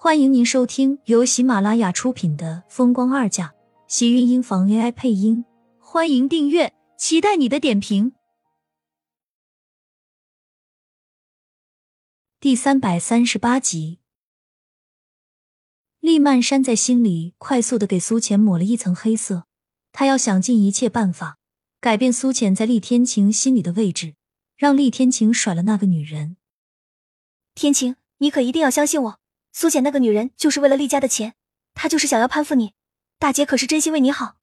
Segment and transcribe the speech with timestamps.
[0.00, 3.48] 欢迎您收听由喜马拉雅出品的《风光二嫁》，
[3.88, 5.44] 喜运音房 AI 配音。
[5.80, 8.12] 欢迎订阅，期待你的点评。
[12.38, 13.98] 第三百三十八集，
[15.98, 19.48] 厉曼山在心里快速的给苏浅抹了一层黑色，
[19.90, 21.38] 他要想尽一切办法
[21.80, 24.14] 改变苏浅在厉天晴心里的位置，
[24.56, 26.36] 让厉天晴甩了那个女人。
[27.56, 29.18] 天晴，你可一定要相信我。
[29.52, 31.34] 苏浅那个女人就是为了厉家的钱，
[31.74, 32.74] 她就是想要攀附你。
[33.18, 34.36] 大姐可是真心为你好，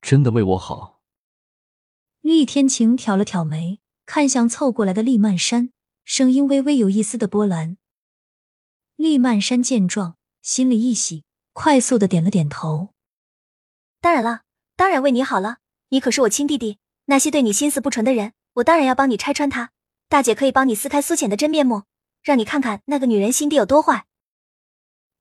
[0.00, 1.00] 真的为我好。
[2.20, 5.72] 厉天晴挑了挑眉，看向凑过来的厉曼山，
[6.04, 7.76] 声音微微有一丝的波澜。
[8.96, 12.94] 厉曼山见状，心里一喜，快速的点了点头。
[14.00, 14.42] 当然了，
[14.76, 15.58] 当然为你好了。
[15.90, 19.70] 你可是我亲弟弟，那些对你心思不纯的人，我当然要帮你拆穿他。
[20.08, 21.84] 大姐可以帮你撕开苏浅的真面目。
[22.22, 24.06] 让你看看那个女人心地有多坏。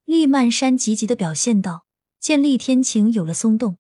[0.06, 1.86] 厉曼山急急的表现道
[2.20, 3.78] ：“见厉天晴有了松动，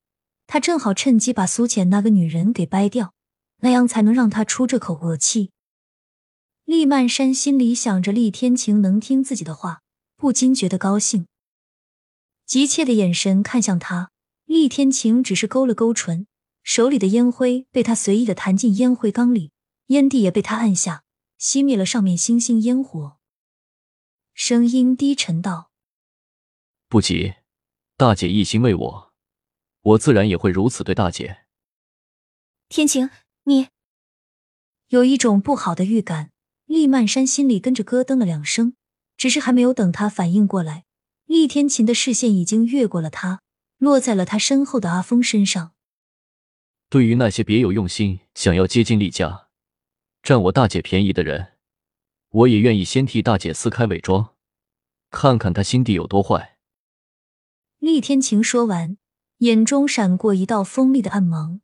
[0.48, 3.14] 他正好趁机把苏浅那个女人给掰掉，
[3.59, 5.52] 那样才能让他出这口恶气。”
[6.66, 9.81] 厉曼山心里想着厉天晴能听自己的话，
[10.16, 11.28] 不禁觉得高兴，
[12.46, 14.09] 急切的眼神看向他。
[14.46, 16.28] 厉天晴只是勾了勾唇，
[16.64, 19.52] 手里的烟灰被他随意的弹进烟灰缸里，
[19.88, 21.03] 烟蒂也被他按下。
[21.42, 23.17] 熄灭了上面星星烟火，
[24.36, 25.72] 声音低沉道
[26.88, 27.34] ：“不急，
[27.97, 29.14] 大姐一心为我，
[29.81, 31.45] 我自然也会如此对大姐。”
[32.69, 33.09] 天晴，
[33.45, 33.69] 你
[34.89, 36.30] 有一种不好的预感。
[36.66, 38.75] 厉曼山心里跟着咯噔了两声，
[39.17, 40.86] 只是还没有等他反应过来，
[41.25, 43.42] 厉天晴的视线已经越过了他，
[43.78, 45.73] 落在了他身后的阿峰身上。
[46.88, 49.50] 对于那些别有用心想要接近厉家。
[50.24, 51.54] 占我大姐便宜的人，
[52.30, 54.36] 我也愿意先替大姐撕开伪装，
[55.10, 56.58] 看看她心地有多坏。
[57.80, 58.98] 厉天晴说完，
[59.38, 61.62] 眼中闪过一道锋利的暗芒。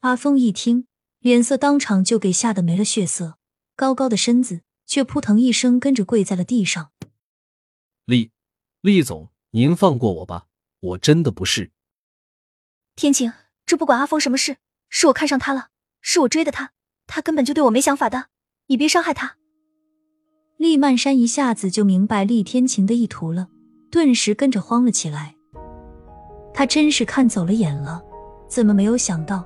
[0.00, 0.88] 阿峰一听，
[1.20, 3.38] 脸色当场就给吓得没了血色，
[3.76, 6.90] 高高的身子却扑腾一声跟着跪在了地上。
[8.04, 8.32] 厉，
[8.80, 10.48] 厉总，您放过我吧，
[10.80, 11.70] 我真的不是。
[12.96, 13.32] 天晴，
[13.64, 14.56] 这不管阿峰什么事，
[14.88, 16.72] 是我看上他了，是我追的他。
[17.08, 18.26] 他根本就对我没想法的，
[18.68, 19.34] 你别伤害他。
[20.58, 23.48] 厉曼山一下子就明白厉天晴的意图了，
[23.90, 25.34] 顿时跟着慌了起来。
[26.52, 28.02] 他真是看走了眼了，
[28.48, 29.44] 怎么没有想到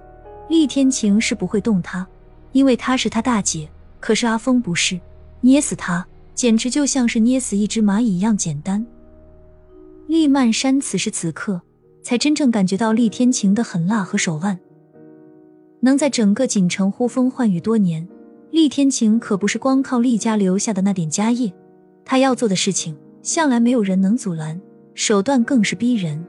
[0.49, 2.07] 厉天晴是不会动他，
[2.53, 3.69] 因为他是他大姐。
[4.01, 4.99] 可是阿峰不是，
[5.43, 8.85] 捏死他简直就像是捏死一只蚂蚁一样简单。
[10.09, 11.63] 厉曼山此时此刻
[12.03, 14.59] 才真正感觉到厉天晴的狠辣和手腕。
[15.85, 18.09] 能在整个锦城呼风唤雨多年，
[18.53, 21.53] 厉天晴可不是光靠厉家留下的那点家业，
[22.05, 24.61] 他要做的事情向来没有人能阻拦，
[24.95, 26.25] 手段更是逼人。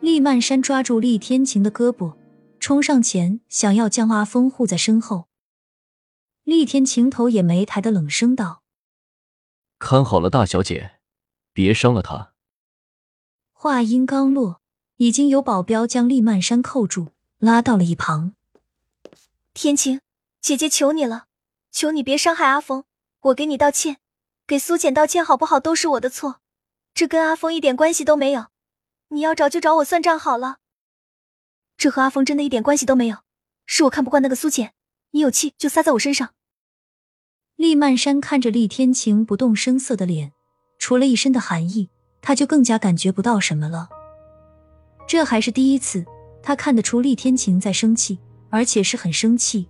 [0.00, 2.14] 厉曼山抓住厉天晴的胳膊，
[2.60, 5.28] 冲上前想要将阿峰护在身后。
[6.44, 8.62] 厉天晴头也没抬的冷声道
[9.80, 10.98] ：“看好了，大小姐，
[11.54, 12.34] 别伤了他。”
[13.52, 14.60] 话音刚落，
[14.98, 17.08] 已经有保镖将厉曼山扣住。
[17.38, 18.32] 拉到了一旁，
[19.52, 20.00] 天晴
[20.40, 21.26] 姐姐求你了，
[21.70, 22.84] 求你别伤害阿峰，
[23.20, 23.98] 我给你道歉，
[24.46, 25.60] 给苏浅道歉好不好？
[25.60, 26.40] 都是我的错，
[26.94, 28.46] 这跟阿峰一点关系都没有，
[29.08, 30.56] 你要找就找我算账好了。
[31.76, 33.18] 这和阿峰真的一点关系都没有，
[33.66, 34.72] 是我看不惯那个苏浅，
[35.10, 36.30] 你有气就撒在我身上。
[37.56, 40.32] 厉曼山看着厉天晴不动声色的脸，
[40.78, 41.90] 除了一身的寒意，
[42.22, 43.90] 他就更加感觉不到什么了。
[45.06, 46.06] 这还是第一次。
[46.46, 48.20] 他看得出厉天晴在生气，
[48.50, 49.66] 而且是很生气。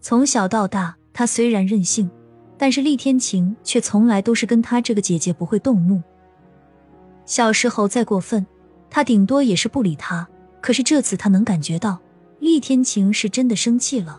[0.00, 2.10] 从小到大，他虽然任性，
[2.56, 6.02] 但是厉天晴却从来都是跟他这个姐姐不会动怒。
[7.26, 8.46] 小时候再过分，
[8.88, 10.26] 他顶多也是不理他。
[10.62, 12.00] 可是这次他能感觉到
[12.38, 14.18] 厉天晴是真的生气了，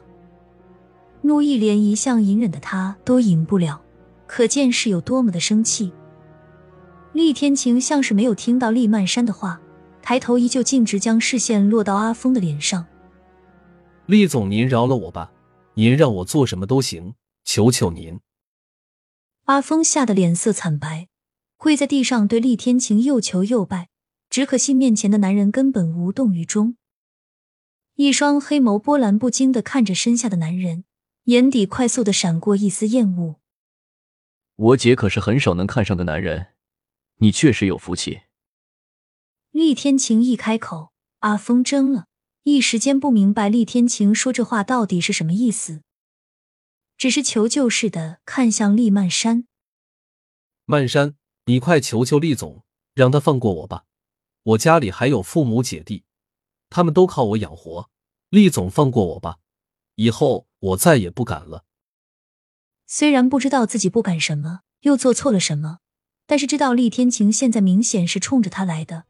[1.21, 3.81] 怒意连一向隐忍的他都隐不了，
[4.27, 5.91] 可见是有多么的生气。
[7.13, 9.59] 厉天晴像是没有听到厉曼山的话。
[10.11, 12.85] 抬头，依旧径直将视线落到阿峰的脸上。
[14.07, 15.31] 厉总，您饶了我吧，
[15.75, 17.13] 您让我做什么都行，
[17.45, 18.19] 求求您。
[19.45, 21.07] 阿峰吓得脸色惨白，
[21.55, 23.87] 跪在地上对厉天晴又求又拜。
[24.29, 26.75] 只可惜面前的男人根本无动于衷，
[27.95, 30.83] 一双黑眸波澜不惊的看着身下的男人，
[31.23, 33.35] 眼底快速的闪过一丝厌恶。
[34.57, 36.47] 我姐可是很少能看上的男人，
[37.19, 38.23] 你确实有福气。
[39.51, 42.05] 厉天晴一开口，阿峰怔了
[42.43, 45.81] 一时间，不明白厉天晴说这话到底是什么意思，
[46.97, 49.45] 只是求救似的看向厉曼山。
[50.63, 51.15] 曼山，
[51.47, 52.63] 你快求求厉总，
[52.93, 53.83] 让他放过我吧！
[54.43, 56.05] 我家里还有父母姐弟，
[56.69, 57.89] 他们都靠我养活。
[58.29, 59.39] 厉总，放过我吧！
[59.95, 61.65] 以后我再也不敢了。
[62.87, 65.79] 虽然不知道自己不敢什么，又做错了什么，
[66.25, 69.07] 但是知道厉天晴现在明显是冲着他来的。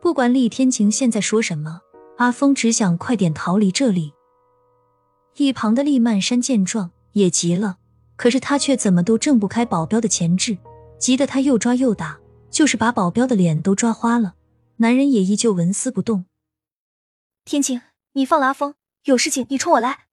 [0.00, 1.82] 不管厉天晴现在说什么，
[2.16, 4.14] 阿峰只想快点逃离这里。
[5.36, 7.76] 一旁的厉曼山见状也急了，
[8.16, 10.56] 可是他却怎么都挣不开保镖的钳制，
[10.98, 12.18] 急得他又抓又打，
[12.50, 14.34] 就是把保镖的脸都抓花了。
[14.76, 16.24] 男人也依旧纹丝不动。
[17.44, 17.82] 天晴，
[18.14, 18.74] 你放了阿峰，
[19.04, 20.06] 有事情你冲我来。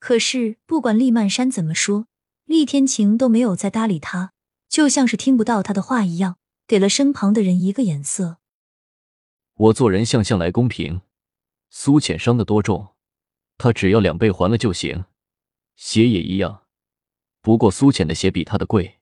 [0.00, 2.06] 可是不管厉曼山怎么说，
[2.44, 4.32] 厉天晴都没有再搭理他，
[4.68, 6.36] 就像是听不到他的话一样，
[6.66, 8.38] 给了身旁的人一个眼色。
[9.56, 11.02] 我做人向向来公平，
[11.70, 12.94] 苏浅伤的多重？
[13.56, 15.04] 他只要两倍还了就行，
[15.76, 16.66] 鞋也一样，
[17.40, 18.98] 不过苏浅的鞋比他的贵。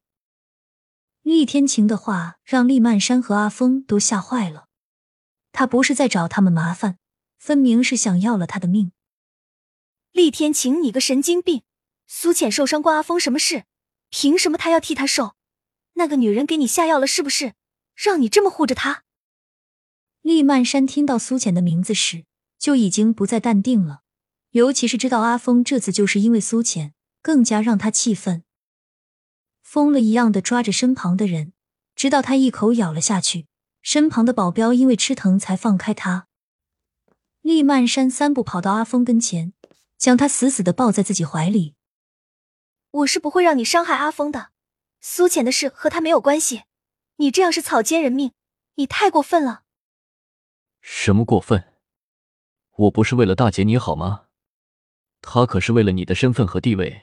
[1.23, 4.69] 厉天晴的话让厉曼山和阿峰都吓坏了，
[5.53, 6.99] 他不是在找他们麻烦，
[7.39, 8.93] 分明是想要了他的命。
[10.11, 11.63] 厉天晴，你个神经病！
[12.07, 13.65] 苏浅受伤关阿峰什么事？
[14.11, 15.35] 凭什么他要替他受？
[15.95, 17.55] 那个女人给你下药了是不是？
[17.95, 19.05] 让你这么护着她？
[20.23, 22.25] 厉曼山听到苏浅的名字时，
[22.59, 24.03] 就已经不再淡定了。
[24.53, 28.45] 尤其是知道阿峰这次就是因为苏浅，更加让他气愤。
[29.63, 31.53] 疯了一样的抓着身旁的人，
[31.97, 33.47] 直到他一口咬了下去，
[33.83, 36.29] 身旁的保镖因为吃疼才放开他。
[37.41, 39.53] 厉曼山三步跑到阿峰跟前，
[39.99, 41.75] 将他死死的抱在自己怀里。
[42.91, 44.51] 我是不会让你伤害阿峰的，
[45.01, 46.65] 苏浅的事和他没有关系。
[47.17, 48.33] 你这样是草菅人命，
[48.75, 49.62] 你太过分了。
[50.83, 51.63] 什么过分？
[52.77, 54.25] 我不是为了大姐你好吗？
[55.21, 57.03] 他可是为了你的身份和地位，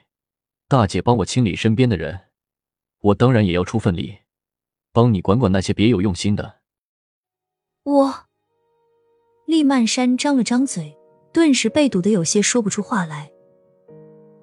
[0.67, 2.19] 大姐帮我清理身边的人，
[2.99, 4.19] 我当然也要出份力，
[4.91, 6.59] 帮你管管那些别有用心的。
[7.83, 8.27] 我，
[9.45, 10.97] 厉曼山张了张嘴，
[11.31, 13.31] 顿时被堵得有些说不出话来。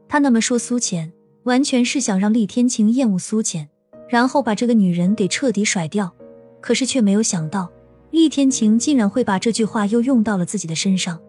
[0.09, 1.12] 他那么说苏浅，
[1.43, 3.69] 完全是想让厉天晴厌恶苏浅，
[4.09, 6.17] 然后把这个女人给彻底甩掉。
[6.62, 7.71] 可是却没有想到，
[8.17, 11.21] 厉天晴竟然会把这句话又用到了自己的身上，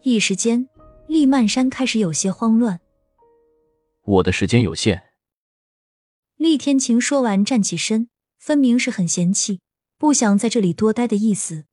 [0.00, 0.70] 一时间。
[1.06, 2.80] 厉曼山开始有些慌乱。
[4.04, 5.12] 我的时间有限。
[6.36, 8.08] 厉天晴说完，站起身，
[8.38, 9.60] 分明是很嫌弃，
[9.98, 11.66] 不想在这里多待的意思。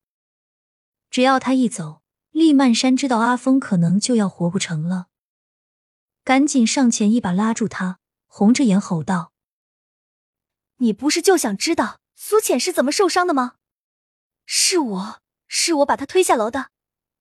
[1.09, 2.01] 只要他一走，
[2.31, 5.07] 厉曼山知道阿峰可能就要活不成了，
[6.25, 9.31] 赶紧上前一把拉住他，红着眼吼道
[10.79, 13.53] ：“你不是就想知道苏浅是怎么受伤的吗？
[14.45, 16.67] 是我是我把她推下楼的。”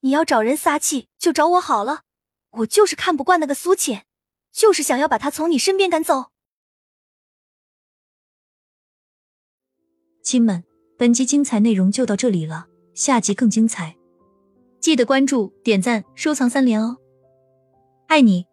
[0.05, 2.03] 你要找人撒气，就找我好了。
[2.51, 4.05] 我就是看不惯那个苏浅，
[4.51, 6.33] 就是想要把她从你身边赶走。
[10.25, 10.65] 亲们，
[10.99, 13.97] 本集精彩内容就到这里了，下集更精彩，
[14.81, 16.97] 记得关注、点赞、收藏三连哦！
[18.09, 18.52] 爱你。